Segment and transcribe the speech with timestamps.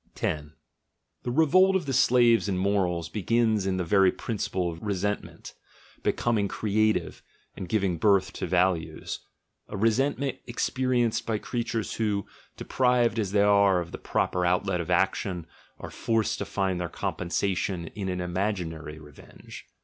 [0.15, 0.53] 10.
[1.21, 5.53] The revolt of the slaves in morals begins in the very principle of resentment
[6.01, 7.21] becoming creative
[7.55, 9.19] and giving birth to values—
[9.67, 12.25] a resentment experienced by creatures who,
[12.57, 15.45] deprived as they are of the proper outlet of action,
[15.77, 19.67] are forced to find their compensation in an imaginary revenge.